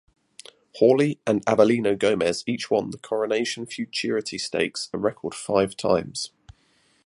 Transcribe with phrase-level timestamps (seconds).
[0.77, 6.31] Hawley and Avelino Gomez each won the Coronation Futurity Stakes a record five times.